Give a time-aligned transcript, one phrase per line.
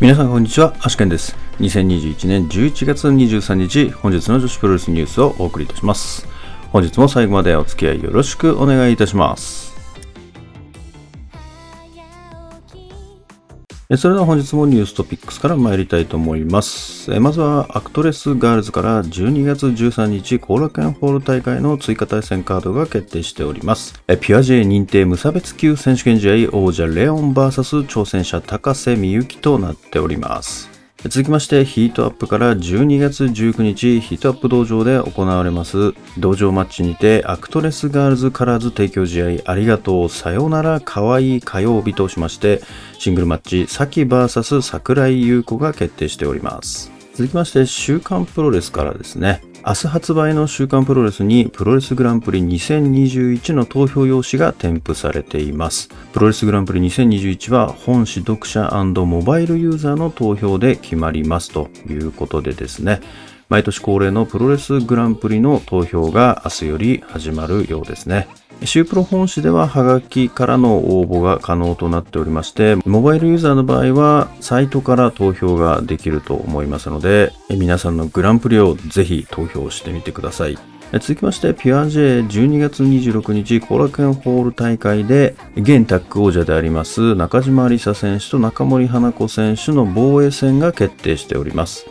[0.00, 1.36] 皆さんこんにちは、アシケンです。
[1.58, 6.26] 2021年11月23日、本日の女子プロレスニュースをお送りいたします。
[6.72, 9.69] 本日も最後までお付き合いよろしくお願いいたします。
[13.96, 17.10] それでは本日もニューストピックスから参りたいと思います。
[17.18, 24.00] まずはアクトレスガールズから12月13日後楽園ホール大会の追加対戦カードが決定しております。
[24.06, 30.79] ピュア J 認定無差別級選手権試合王者レオン VS 挑戦者高瀬美幸となっております。
[31.04, 35.94] 続きましてヒートアップから12月19日ヒートアップ道場で行われます。
[36.18, 39.50] 道場マッチにてアクトレスガールズカラーズ提供試合。
[39.50, 40.08] ありがとう。
[40.10, 40.80] さよなら。
[40.80, 42.60] かわいい火曜日としまして
[42.98, 46.92] シングルマッチサキ VS 桜井優子が決定しております。
[47.14, 49.42] 続きまして週刊プロレスからですね。
[49.66, 55.90] 明日発売の週刊プロレスにプロレスグランプリ2021の投票用紙が添付されています。
[56.12, 63.00] プロレスグランプリ2021は本誌読者モバイルユーザーの投票で決まりますということでですね。
[63.50, 68.28] 毎年恒例のプロレスグランプリの投票が明日より始まるようですね。
[68.64, 80.56] シュープロ本誌ではハガキからの応募が可能となっておりまして、モバイルユーザーの場合はサイトから投票ができると思いますので、皆さんのグランプリをぜひ投票してみてください。
[80.92, 91.86] 続きまして、ピュア J12 月26日後楽園ホール大会で、現タッグ王者であります中島里沙選手と中森花子選手の防衛戦が決定しております。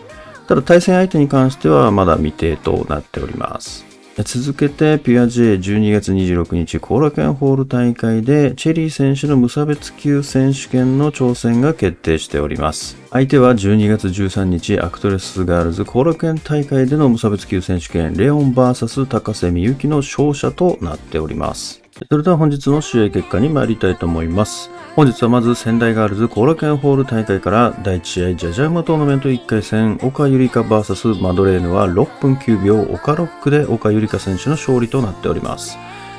[0.49, 3.85] ただ対戦相手に関してはまだ未定となっております。
[4.23, 12.97] 続けて、ピュア J12 月26日後楽園ホール大会で、チェリー選手の無差別級選手権の挑戦が決定しております。
[13.11, 21.83] 相手は12月13日、アクトレスガールズ後楽園大会での無差別級選手権、レオン VS 高瀬みゆきの勝者となっております。
[22.07, 24.71] それでは本日の試合結果に参りたいと思います。
[24.95, 35.77] 本日はまず仙台ガールズ後楽園ホール大会から第1試合ジャジャウマトーナメント1回戦岡ゆりか VS マドレーヌは6分9秒岡ロックで岡優里佳選手の勝利となっております。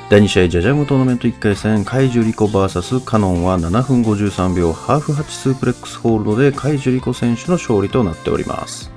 [0.09, 8.91] 第2試合ジャジャムトーナメント1回戦海樹リコ VS カノンは7分53秒ハーフ8スープレックスホールドで海樹リコ選手の勝利となっております。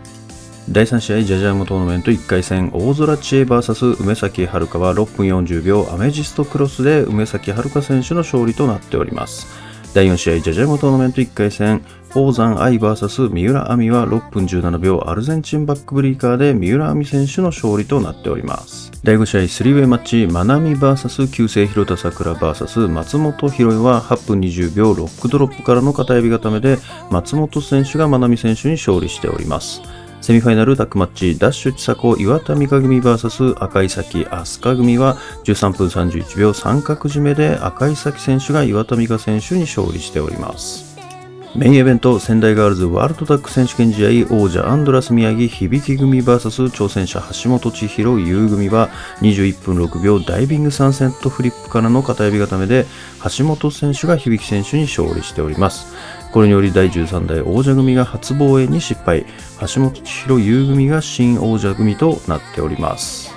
[0.70, 9.46] 第3試合ジャジャイモトーナメント1回戦大空知恵 VS 梅崎遥は6分40秒アメジストクロスで梅崎遥選手の勝利となっております。
[9.92, 18.90] 第4試合ジャジャイモトーナメント1回戦宝山愛 VS 三浦亜美は6分17秒アルゼンチンバックブリーカーで三浦亜美選手の勝利となっております。
[19.04, 26.78] 第5試合スリーウェイマッチまなみ VS 旧姓広田桜 VS 松本博は8分20秒ロックドロップからの片指固めで
[27.10, 29.82] 松本選手がまなみ選手に勝利しております。
[30.24, 40.94] セミファイナルタックマッチ、ダッシュ千佐子岩田美香組 VS 赤井崎飛鳥組は13分31秒三角締めで赤井崎選手が岩田美香選手に勝利しております。
[41.54, 48.88] メインイベント仙台ガールズワールドタック選手権試合王者アンドラス宮城響組 VS 挑戦者橋本千尋優組は
[49.20, 52.86] 21分6秒ダイビング3セットフリップからの片指固めで
[53.38, 55.94] 橋本選手が響選手に勝利しております。
[56.34, 59.24] これにより第13代王者組が初防衛に失敗、
[59.60, 63.32] 橋本千尋優組が新王者組となっております。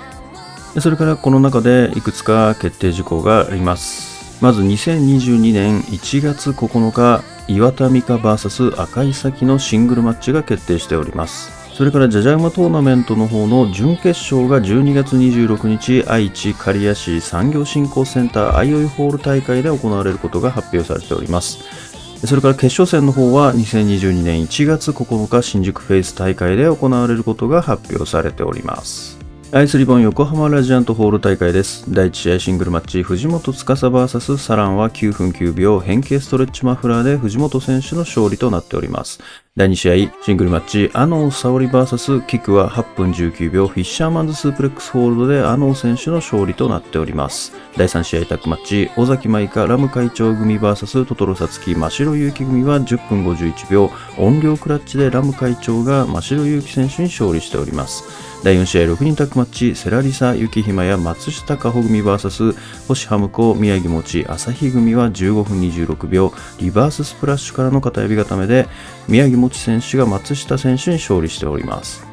[0.80, 4.42] それからこの中でいくつか決定事項があります。
[4.42, 11.56] まず2022年1月9日、岩田美香 VS 赤井咲のシングルマッチが決定しております。
[11.78, 21.87] それからジャジャウマトーナメントの方の準決勝が12月26日愛知刈谷市産業振興センターアイオイホール大会で行われることが発表されております。
[22.24, 29.18] それから決勝戦の方は2022年1月9日新宿フェイス大会で行われることが発表されております。
[29.50, 31.86] アイスリボン横浜ラジアントホール大会です。
[31.88, 39.20] 第1試合シングルマッチ、藤本司 VS サランは9分9秒変形ストレッチマフラーで藤本選手の勝利となっております。
[39.58, 47.52] 第2試合シングルマッチ、アノー沙織 VS キクは8分19秒フィッシャーマンズスープレックスホールドでアノー選手の勝利となっております。
[47.76, 58.28] 第3試合タックマッチ、尾崎舞香ラム会長組 VS トトロサツキ真城祐希組は10分51秒音量クラッチでラム会長が真城祐希選手に勝利しております。
[58.44, 62.54] 第4試合6人タッグマッチセラリサ雪ひまや松下加穂組 VS
[62.86, 68.68] 星ハムコ宮城持朝日組は15分26秒リバーススプラッシュからの片指固めで
[69.08, 72.06] 宮城持選手が松下選手に勝利しております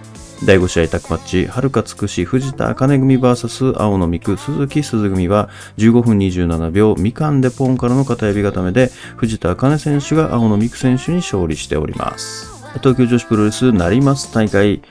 [0.43, 12.53] 第5試合タッグマッチ、はるかつくし藤田茜組 VS 青野美久鈴木鈴組は15分27秒みかんでポンからの片指固めで藤田茜選手が青野美久選手に勝利しております。
[12.81, 14.81] 東京女子プロレス成増大会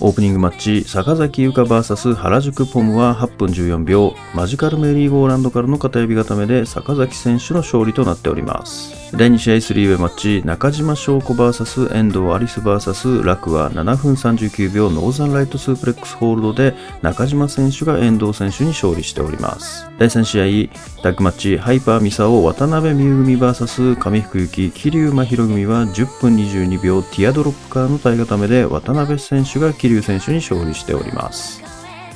[0.00, 9.03] オープニングマッチ、坂崎ユカ VS 原宿ポムは8分14秒、マジカルメリーゴーランドからの片指固めで坂崎選手の勝利となっております。
[9.16, 19.86] 第2試合3ウェイマッチ、中島翔子 VS 遠藤有栖 VS ラクは7分39秒ノーザンライトスープレックスホールドで中島選手が遠藤選手に勝利しております。
[19.98, 31.73] 第3試合、タッグマッチ、ハイパーミサオ渡辺未詩組 VS 上福幸桐生真弥組は10分22秒ティアドロップからの体固めで渡辺選手が桐生選手に勝利しております。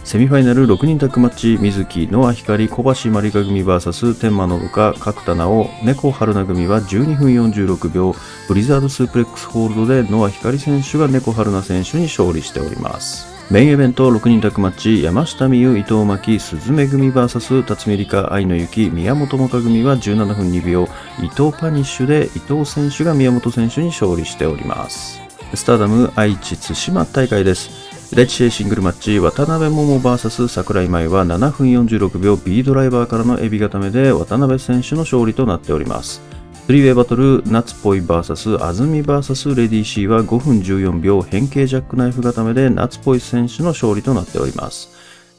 [0.09, 8.15] セミファイナル6人タッグマッチ、水木、ノア光、小橋まりか組 VS 天満信香、角田直、猫春菜組は12分46秒、
[8.49, 13.27] ブリザードスープレックスホールドでノア光選手が猫春菜選手に勝利しております。
[13.53, 20.89] メインイベント6人タッグマッチ、山下美優、伊藤真希、鈴芽組 VS 辰巳梨花、愛の雪、宮本萌歌組は17分2秒、
[21.23, 25.21] 伊藤パニッシュで伊藤選手が宮本選手に勝利しております。
[25.53, 27.88] スターダム愛知津島大会です。
[28.11, 36.23] 第1試合シングルマッチ、渡辺桃 VS 桜井舞は7分46秒 B ドライバーからのエビ固めで渡辺選手の勝利となっております。
[36.67, 44.89] スリーウェイバトル、夏っぽい VS 安住 VS レディー C は5分14秒変形ジャックナイフ固めで夏っぽい選手の勝利となっております。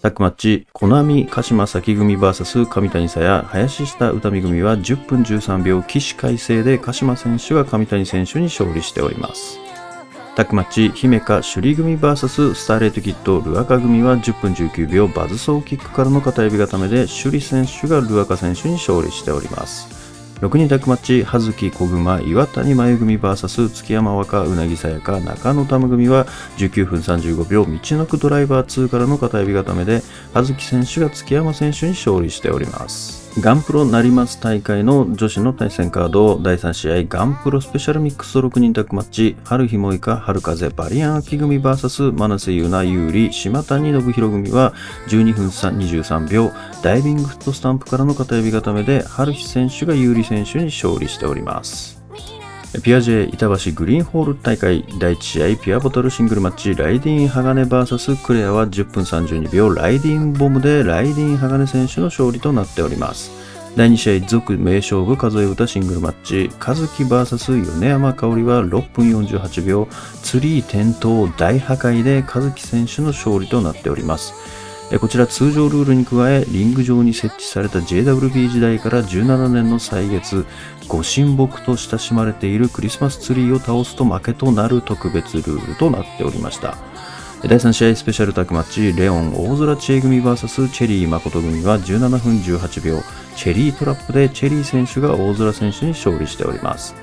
[0.03, 9.68] タックマッチ、コナミ鹿島崎組 VS 上谷さや林下歌美組は10分13秒起死回生で鹿島選手が上谷選手に勝利しております。
[10.39, 19.89] タックマッチ、姫香首里組 VS スターレートキットルアカ組は10分19秒バズソーキックからの片指固めで首里選手がルアカ選手に勝利しております。
[20.39, 26.25] 6人タックマッチ、葉月小熊、岩谷真由組 VS 月山若、うなぎさやか、中野玉組は
[26.55, 30.01] 19分35秒、道のくドライバー2からの片指固めで、
[30.33, 33.28] 葉月選手が月山選手に勝利しております。
[33.37, 44.73] ガンプロなります大会の女子の対戦カード第3試合ガンプロスペシャルミックスと6人宅マッチ春日萌香春風バリアン秋組 VS 真瀬優奈有利島谷信弘組は
[45.07, 51.98] 12分23秒ダイビングフットスタンプからの片指固めで春日選手が有利選手に勝利しております。
[52.77, 63.31] ピアジェ板橋グリーンホール大会第1試合ピアボトルシングルマッチライディン・鋼 VS クレアは10分32秒ライディーンボムでライディーン・鋼選手の勝利となっております。
[63.75, 69.87] 第2試合続名勝負数え歌シングルマッチ和樹 VS 米山香織は6分48秒
[70.21, 74.33] ツリー点灯大破壊で和樹選手の勝利となっております。
[74.97, 80.47] こちら通常ルールに加えリング上に設置された JWB 時代から17年の歳月
[80.87, 86.75] ご神木と親しまれているクリスマスツリーを倒すと負けとなる特別ルールとなっておりました。
[87.43, 93.01] 第3試合スペシャルタックマッチレオン大空知恵組 VS チェリー誠組は17分18秒
[93.35, 96.95] チェリートラップでチェリー選手が大空選手に勝利しております。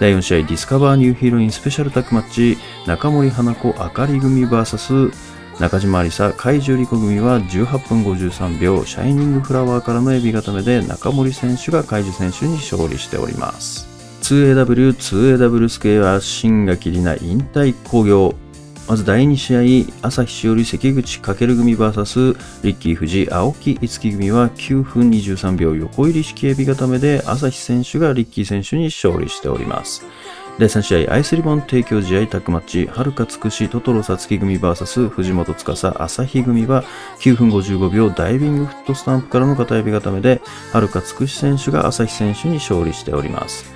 [0.00, 5.12] 第4試合ディスカバーニューヒーロインスペシャルタックマッチ中森花子あかり組 VS
[5.60, 13.88] 中島ありさ怪獣リコ組は18分53秒シャイニングフラワーからのエビ固めで中森選手が怪獣選手に勝利しております
[14.22, 18.34] 2AW、2AW スケは新垣里奈引退工業
[18.88, 30.06] まず第2試合、朝日しおり関口翔組 VS リッキー富士青木五木組は9分23秒横入り式エビ固めで朝日選手がリッキー選手に勝利しております。
[30.58, 36.82] 第3試合、アイスリボン提供試合タッグマッチ、はるかつくしトトロさつき組 VS 藤本司朝日組は
[37.20, 40.40] 9分55秒ダイビングフットスタンプからの片指固めで、
[40.72, 43.72] はるかつくし選手が朝日選手に勝利しております。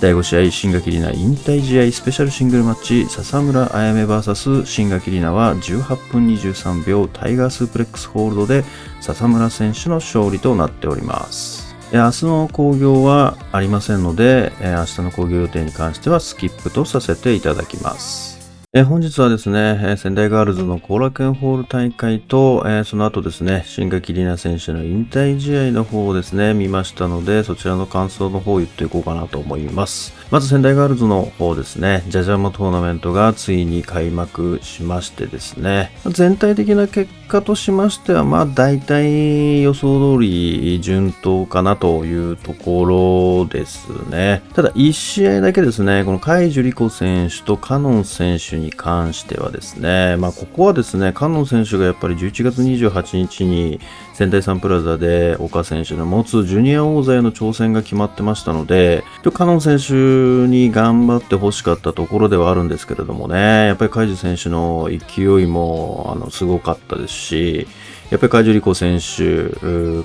[0.00, 8.64] 第5試合、新垣里奈引退試合スペシャルシングルマッチ、笹村あやめ VS 新垣里奈は18分23秒タイガースープレックスホールドで
[9.00, 11.75] 笹村選手の勝利となっております。
[11.92, 18.36] 明日の興行はありませんので、え明日の興行予定に関してはスキップとさせていただきます。
[18.72, 30.12] え本日はですね、え仙台ガールズの後楽園ホール大会と、えその後ですね、新垣里奈選手の引退試合の方をですね、見ましたので、そちらの感想の方を言っていこうかなと思います。
[30.30, 44.42] まず仙台ガールズの方ですね、ジャジャマトーナメントがついに開幕しましてですね、全体的な結果としましては、まあ大体予想通り順当かなというところですね。
[44.54, 53.78] ただ1試合だけですね、この海樹里子選手とカノン選手に関してはですね、まあここはですね、カノン選手がやっぱり11月28日に
[54.12, 60.15] 仙台サンプラザで岡選手の持つジュニア王座への挑戦が決まってましたので、カノン選手
[60.46, 67.68] に頑張ってほしかったところではあるんですけれどもね、やっぱり海樹選手の勢いもあのすごかったですし、
[68.10, 69.50] やっぱり海樹理子選手、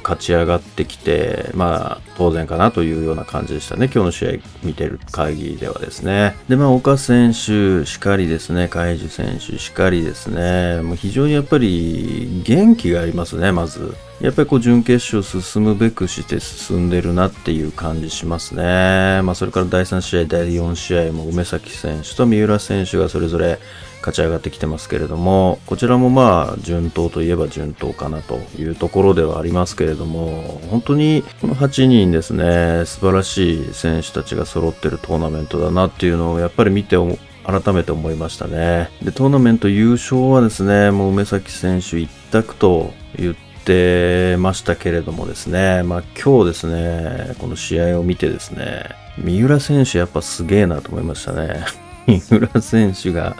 [0.01, 3.85] 勝ち上がってきて、まあ、当然かなというような感じでしたね。
[3.93, 4.31] 今日の試合
[4.63, 6.35] 見てる限りではですね。
[6.49, 13.93] で、まあ、岡選手しかりですね、海樹選手しかりですね、もう非常にやっぱり元気がありますね、まず。
[14.21, 19.21] やっぱりこう準決勝進むべくして進んでるなっていう感じしますね。
[19.23, 23.57] まあそれから第3試合、第4試合も梅崎選手と三浦選手がそれぞれ
[24.01, 36.95] 勝ち上がってきてますけれども、こちらもまあ順当といえば順当かなというところではありますけれども、本当にこの8人ですね、素晴らしい選手たちが揃ってるトーナメントだなっていうのをやっぱり見て
[37.43, 38.91] 改めて思いましたね。
[39.01, 51.63] で、トーナメント優勝はですね、もう梅崎選手一択と言ってってましたけれどもですね、まあ今日ですね、この試合を見てですね、三浦選手やっぱすげえなと思いましたね。
[52.07, 53.35] 三浦選手が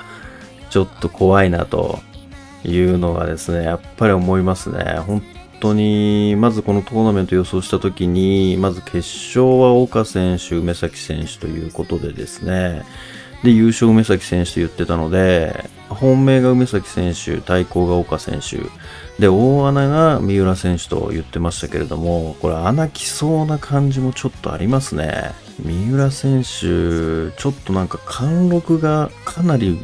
[0.70, 2.00] ちょっと怖いなと
[2.64, 5.00] いうのがですね、やっぱり思いますね。
[5.08, 5.24] 本
[5.60, 12.84] 当に、まずこのトーナメント予想した時に、まず決勝は岡選手、梅崎選手ということでですね、
[13.44, 18.58] で、優勝梅崎選手と言ってたので、本命が梅崎選手、対抗が岡選手、
[19.20, 25.32] で、大穴が三浦選手と言ってましたけれども、これ穴来そうな感じもちょっとありますね。
[25.64, 29.78] 三浦選手、ちょっとなんか貫禄がかなり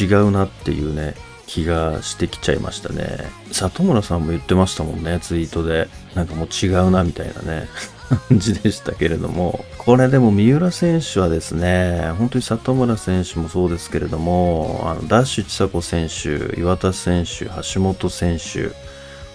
[0.00, 1.14] 違うなっていうね、
[1.46, 3.18] 気がしてきちゃいましたね。
[3.52, 5.88] 里村さんも言ってましたもんね、ツイートで。
[6.14, 7.68] なんかもう違うなみたいなね。
[8.16, 18.68] 感じでしたけれども、これでも三浦選手はですね、本当に里村選手もそうですけれども、あのダッシュ千佐子選手、岩田選手、橋本選手、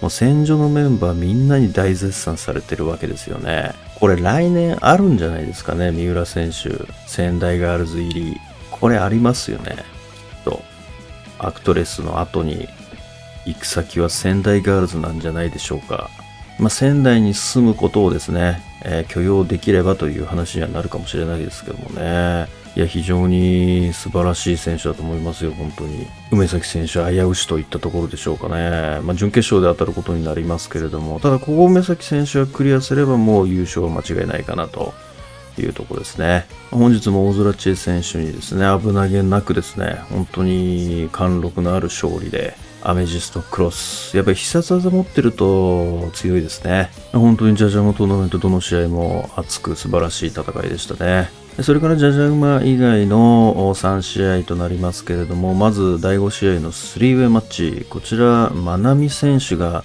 [0.00, 3.72] もう戦場のメンバーみんなに大絶賛されてるわけですよね。
[3.98, 6.70] これ来年あるんじゃないですかね、三浦選手。
[7.06, 8.36] 仙台ガールズ入り。
[8.70, 9.76] これありますよね。
[9.76, 10.62] きっと。
[11.38, 12.68] アクトレスの後に
[13.44, 16.08] 行く先は仙台ガールズなんじゃないでしょうか。
[16.58, 22.48] まあ、仙台に住むことをですね、えー、許容できればという話にはなるかもしれないですけどもね。
[22.76, 26.06] いや、非常に素晴らしい選手だと思いますよ、本当に。
[26.30, 29.00] 梅崎選手、危うしといったところでしょうかね。
[29.02, 34.94] まあ、準決勝で当たることになりますけれども、ただ、ここ梅崎選手がクリアすればもう優勝は間違いないかなと
[35.58, 36.46] いうところですね。
[36.70, 44.16] 本日も大空知恵選手にですね、危なげなくですね、本当に貫禄のある勝利で、アメジストクロス。
[44.16, 46.90] やっぱり必殺技持ってると強いですね。
[47.12, 51.30] 本当にジャジャマトーナメントどの試合も熱く素晴らしい戦いでしたね。
[51.62, 57.86] それからジャジャ馬以外の3試合となりますけれども、まず第5試合のスリーウェイマッチ。
[57.90, 59.84] こちら、まなみ選手が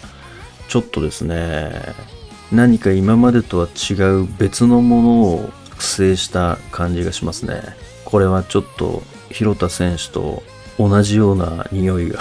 [0.67, 1.71] ちょっとですね、
[2.51, 7.61] 何か今までとは違う別のものを複製した感じがしますね。
[8.05, 10.43] これはちょっと広田選手と
[10.77, 12.19] 同じような匂いが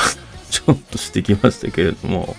[0.55, 2.37] ちょっとしてきましたけれども、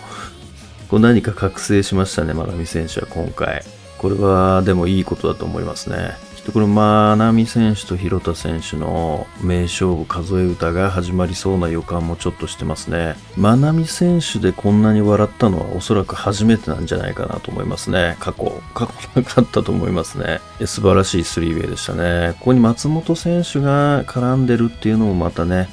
[0.89, 3.62] こう何か覚醒しましたね、まなみ選手は今回。
[3.98, 6.15] これはでもいいことだと思いますね。
[6.38, 13.15] きっとこれ、まなみ選手と広田選手の名勝負数え歌が始まりそうな予感もちょっとしてますね。
[13.36, 18.15] まなみ選手でこんなに笑ったのはおそらく初めてなんじゃないかなと思いますね。
[18.22, 18.62] 過去。
[18.74, 20.39] 過去なかったと思いますね。
[20.65, 22.36] 素晴らしいスリーウェイでしたね。
[22.39, 25.67] ここに松本選手が絡んでるっていうのもまたね、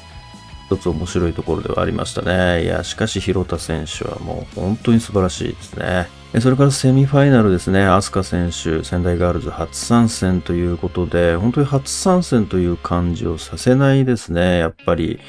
[0.73, 2.65] 一つ面白いところではありましたね。
[2.65, 6.09] いや、しかし広田選手はもう本当に素晴らしいですね。
[6.41, 14.59] それからセミファイナルですね、飛鳥選手、仙台ガールズ初参戦ということで、本当に初参戦という感じをさせないですね。
[14.59, 15.21] やっぱり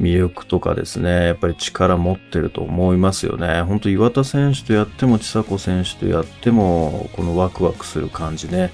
[0.00, 3.62] 魅力とかですね、やっぱり力持ってると思いますよね。
[3.62, 8.70] 本当岩田選手とやっても、千佐子選手とやっても、このワクワクする感じね。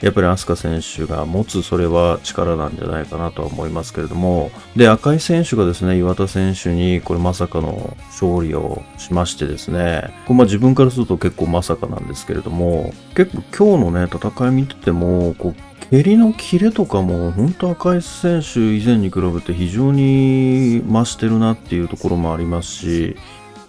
[0.00, 23.16] やっぱり飛鳥選手が持つそれは力なんじゃないかなとは思いますけれども、で、赤井選手がですね、岩田選手にこれまさかの勝利をしましてですね、これま自分からすると結構まさかなんですけれども、結構今日のね、戦い見てても、こう、蹴りのキレとかも、本当赤井選手以前に比べて非常に増してるなっていうところもありますし、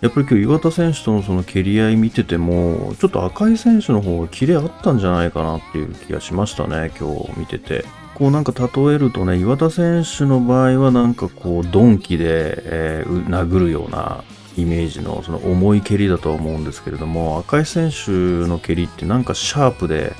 [0.01, 7.83] やっぱり今日岩田選手とのその蹴り合い見てても、ちょっと赤井選手の方がキレあったんじゃないかなっていう気がしましたね、今日見てて。
[8.15, 14.23] こうなんか例えるとね、岩田選手の場合はなんかこう、鈍器で、えー、殴るような
[14.57, 18.11] イメージのその重い蹴りだとは思うんですけれども、赤井選手
[18.47, 20.13] の蹴りってなんかシャープで、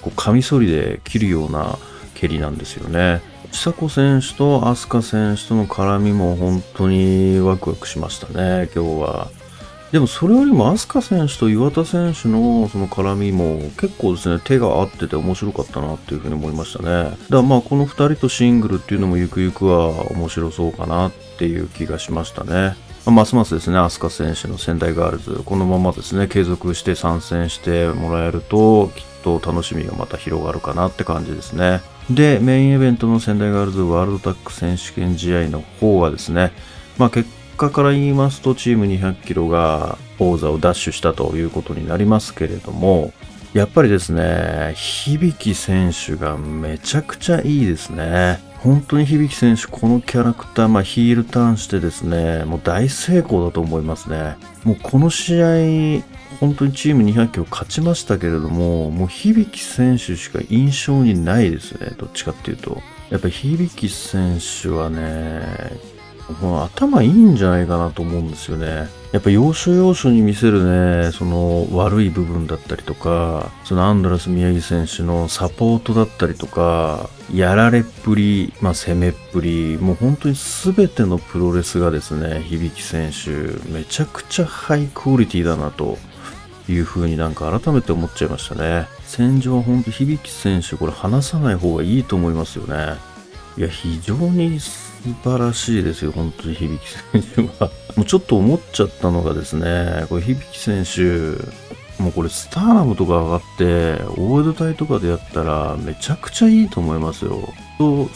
[0.00, 1.78] こうカミソリで切るような
[2.14, 3.20] 蹴りなんですよね。
[3.52, 9.28] 千佐子選手と飛鳥選手との絡みも本当にワクワクしましたね、今日は。
[9.92, 16.88] でもそれよりも飛鳥選手と岩田選手のその絡みも結構ですね、手が合ってて面白かったなっていうふうに思いましたね。
[16.88, 22.76] だからまあこの2人とシングルっていうのもゆくゆくは面白そうかなっていう気がしましたね。
[23.12, 31.82] ますますですね、飛鳥選手の仙台ガールズ、このままですね、継続して参戦してもらえると、きっと楽しみがまた広がるかなって感じですね。
[32.10, 36.52] で、メインイベントの仙台ガールズワールドタック選手権試合の方はですね、
[36.98, 43.12] まあ結果から言いますと、チーム200キロが王座を奪取したということになりますけれども、
[43.52, 48.45] やっぱりですね、響選手がめちゃくちゃいいですね。
[48.66, 54.36] 本当に響選手、このキャラクター、まあ、ヒールターンしてですね、もう大成功だと思いますね。
[54.64, 56.02] もうこの試合、
[56.40, 61.92] 本当にチーム200キロ勝ちましたけれども、もう響選手しか印象にないですね。
[61.96, 62.82] どっちかっていうと。
[63.08, 65.42] やっぱり響選手はね、
[66.40, 68.88] もう頭いいんじゃないかなと思うんですよね。
[69.12, 70.64] やっぱ要所要所に見せる
[71.04, 83.30] ね、その悪い部分だったりとか、そのアンドラス宮城選手のサポートだったりとか、やられっぷり、まあ攻めっぷり、もう本当に全てのプロレスがですね、響選手、
[83.72, 85.96] めちゃくちゃハイクオリティだなと
[86.68, 88.86] いう風になんか改めて思っちゃいましたね。
[89.04, 92.96] 戦場は本当響選手、これ離さない方がいいと思いますよね。
[93.56, 94.60] いや、非常に
[95.06, 96.80] 素晴らしいですよ、本当に響
[97.12, 97.70] 選手は。
[97.94, 107.38] もうちょっと思っちゃったのがですね、これ響選手、もうこれスターナムとか上がって、大江戸隊とかでやったらめちゃくちゃいいと思いますよ。
[107.78, 108.08] と、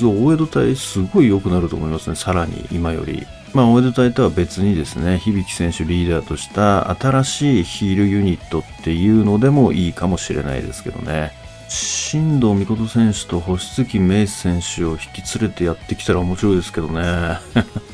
[0.00, 3.26] 大江戸隊すごい良くなると思いますね、さらに今より。
[3.52, 11.32] まあ、大江戸隊とは別にですね、響選手リーダーとした新しいヒールユニットっていうのでもいいかもしれないですけどね。
[11.68, 17.02] 新藤美琴選手と星月明選手を引き連れてやってきたら面白いですけどね。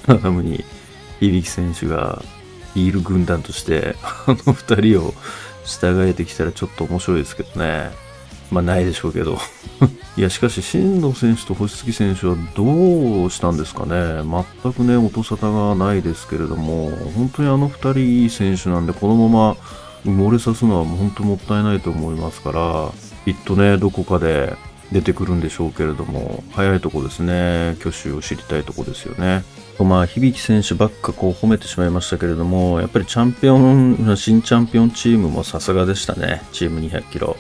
[0.07, 0.65] アダムに
[1.21, 2.23] 響選手が
[2.75, 5.15] ヒール軍団としてあの二人を
[5.65, 7.91] 従えてきたらちょっと面白いですけどね。
[8.51, 9.39] まあないでしょうけど。
[10.17, 14.23] いや、しかし、新藤選手と星月選手はどうしたんですかね。
[14.63, 19.57] 全くね、音沙汰がないですけれども、本当にあの二人いい選手なんで、このまま
[20.07, 22.93] 埋もれさすのは本当もったいないと思いますから、
[23.25, 24.55] きっとね、どこかで
[24.93, 29.43] 出てくるんでしょうけれども、早いとこですね、挙手を知りたいとこですよね。
[29.81, 36.43] まあ、響選手ばっかこう褒めてしまいましたけれども、やっぱりチャンピオン、新チャンピオンチームもさすがでしたね。
[36.53, 37.37] チーム200キロ。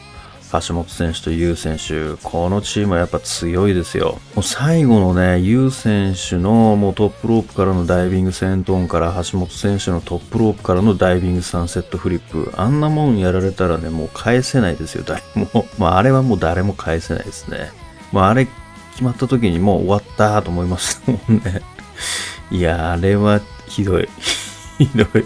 [0.61, 4.19] 橋本選手とユウ選手、このチームはやっぱ強いですよ。
[4.35, 12.53] もう最後のね、ユウ選手のもうトップロープからのダイビングセントンから橋本選手のトップロープからのダイビングサンセットフリップ。
[12.57, 15.67] あんなもんやられたらね、もう返せないですよ、誰も。
[15.79, 17.71] まああれはもう誰も返せないですね。
[18.13, 18.47] まああれ
[18.93, 21.63] 決まった時にもう終わったと思いましたもんね。
[22.51, 24.09] いや、あれはひどい。
[24.79, 25.25] ひどい。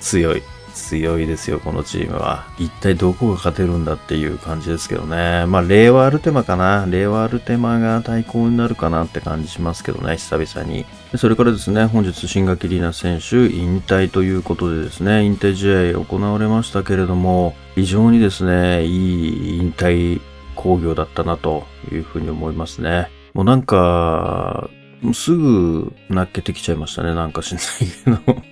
[0.00, 0.42] 強い。
[0.88, 2.46] 強いですよ、このチームは。
[2.58, 5.44] 一体どこが勝てるんだっていう感じですけどね。
[5.46, 6.86] まあ、令和アルテマかな。
[6.88, 10.86] 令和アルテマが対抗になるかなって感じしますけどね、久々に。
[11.16, 20.22] それからですね、本日、新垣里奈選手引退ということでですね、引退試合行われましたけれども、非常にですね、いい引退
[20.54, 23.10] 工業だったなというふうに思いますね。
[23.34, 24.70] もうなんか、
[25.12, 28.42] すぐ泣けてきちゃいましたね、なんかしないけど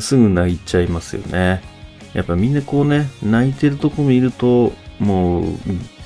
[0.00, 1.62] すぐ泣いちゃいますよね。
[2.14, 5.44] やっぱみんなこうね、泣いてるとこ見ると、もう、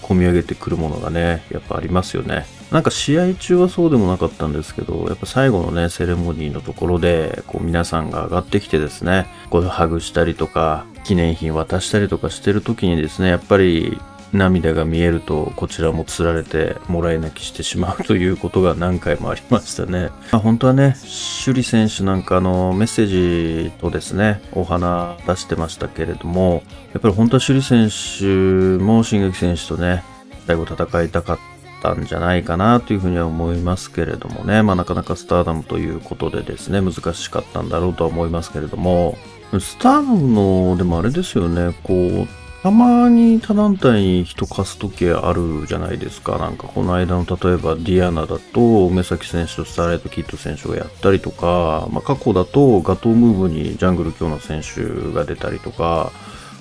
[0.02, 2.46] 込み上げてくるものがね、やっぱありますよね。
[2.70, 13.98] なんか試合中はそうでもなかったんですけど、やっぱ最後のね、セレモニーのところで、こう皆さんが上がってきてですね、こうハグしたりとか、記念品渡したりとかしてる時にですね、やっぱり
[14.36, 20.10] 涙が見えるとこちらもつられてもらい泣きしてしまうということが何回もありましたね。
[20.32, 20.96] まあ、本当はね、
[21.44, 30.02] 首里選手なんかのメッセージとですね、お花出してましたけれども、やっぱり本当は首里選手も新垣選手とね、
[30.46, 31.38] 最後戦いたかっ
[31.82, 39.16] たんじゃないかなというふうには思いますけれどもね、まあなかなかスターダムということでですね、難しかったんだろうとは思いますけれども、
[39.58, 46.36] スターダムの、でもあれですよね、こう、たまに他団体に人貸す時あるじゃないですか。
[46.38, 56.10] なんかこの間の例えばディアナだと梅崎選手とスターライトキッド選手がやったりとか、まあ、過去だとガトームーブにジャングル京の選手が出たりとか、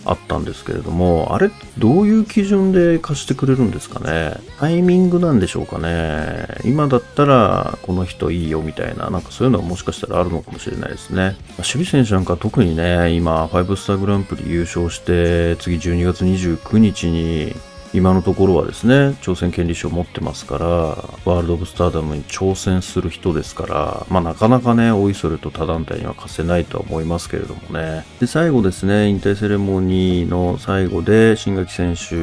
[0.05, 4.35] あったんですけれども、あれどういう基準で貸してくれるんですかね？
[4.59, 6.45] タイミングなんでしょうかね？
[6.63, 11.35] 今だったらこの人いいよみたいな、なんかそういうのはもしかしたらあるのかもしれないですね。
[11.57, 17.55] 守備選手なんか特にね、今5スターグランプリ優勝して、次12月29日に
[17.95, 28.05] 今のところはですね、挑戦権利書を持ってますから、ワールド・オブ・スターダムに挑戦する人ですから、まあなかなかね、おいそれと他団体には貸せないとは思いますけれどもね。
[28.19, 32.15] で、最後ですね、引退セレモニーの最後で、新垣選手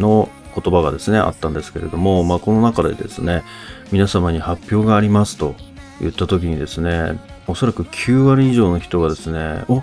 [0.00, 3.42] の言葉がですね、あったんですけれども、まあこの中でですね、
[3.90, 5.56] 皆様に発表がありますと
[6.00, 9.82] 言った時にですね、おそらく9割以上の人がですね、お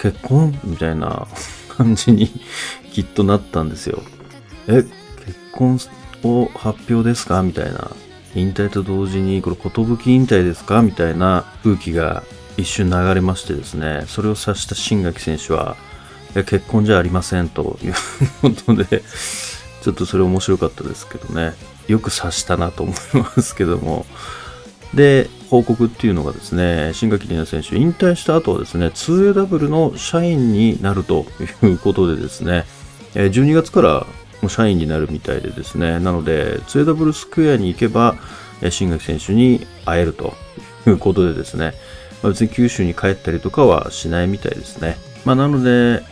[0.00, 0.58] 結婚？
[0.64, 1.28] みたいな
[1.68, 2.28] 感じに
[2.90, 4.02] きっとなったんですよ。
[4.68, 5.78] え、結婚
[6.24, 7.42] を発表ですか？
[7.42, 7.90] みたいな。
[8.34, 9.70] 引退と同時に、これ、寿
[10.06, 10.82] 引退ですか？
[10.82, 12.22] みたいな空気が
[12.56, 15.76] 一瞬流れましてですね、それを指した新垣選手は、
[16.34, 17.78] いや結婚じゃありませんと。
[17.82, 17.94] いう
[18.40, 19.02] ことで、
[19.82, 21.54] ちょっとそれ面白かったですけどね、
[21.88, 24.06] よく指したなと思いますけども、
[24.94, 31.26] で、報告っていうのがですね、新垣里奈選手、引退した後はですね、2AW の社員になると
[31.64, 32.64] いうことでですね、
[33.14, 34.06] 12月から
[34.42, 38.16] も社員になるみたいでですね、なので、2AW スクエアに行けば、
[38.70, 40.34] 新垣選手に会えると
[40.86, 41.74] いうことでですね、
[42.22, 44.96] まあ、別に九州に帰ったりとかはしないみたいですね。
[45.24, 46.02] まあ、なので、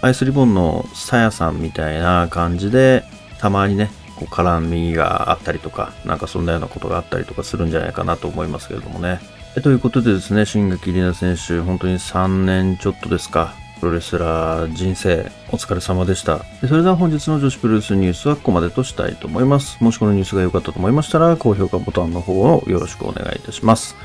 [0.00, 3.04] アイスリボンのさやさんみたいな感じで、
[3.38, 9.20] たまにね、こう絡みがあったりとか、なんかそんなようなことがあったりとかするんじゃないかなと思いますけれどもね。
[9.62, 16.44] ということでですね、新垣里奈選手、本当に3年ちょっとですか、プロレスラー人生、お疲れ様でした。
[16.68, 19.82] それでは本日の女子プロレスニュースはここまでとしたいと思います。
[19.82, 23.96] もしこのニュースが良かったと思いましたら、高評価ボタンの方をよろしくお願いいたします。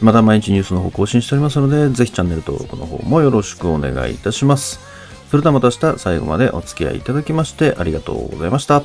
[0.00, 4.80] また毎日ニュースの方更新しておりますので、ぜひチャンネル登録の方もよろしくお願いいたします。
[5.30, 8.82] それではまた明日最後までお付き合いいただきましてありがとうございました。